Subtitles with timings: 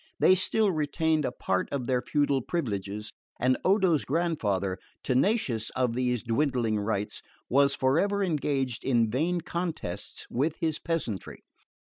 [0.19, 6.23] They still retained a part of their feudal privileges, and Odo's grandfather, tenacious of these
[6.23, 11.43] dwindling rights, was for ever engaged in vain contests with his peasantry.